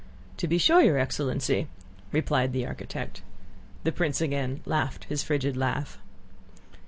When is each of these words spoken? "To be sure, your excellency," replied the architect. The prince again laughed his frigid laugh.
"To 0.37 0.47
be 0.47 0.57
sure, 0.57 0.81
your 0.81 0.97
excellency," 0.97 1.67
replied 2.11 2.53
the 2.53 2.65
architect. 2.65 3.21
The 3.83 3.91
prince 3.91 4.19
again 4.19 4.61
laughed 4.65 5.03
his 5.03 5.21
frigid 5.21 5.55
laugh. 5.55 5.99